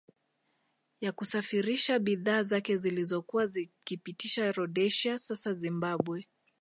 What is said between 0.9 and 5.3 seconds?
Ya kusafirisha bidhaa zake zilizokuwa zikipitia Rhodesia